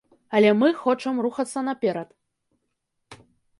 [0.37, 2.09] Але мы хочам рухацца наперад.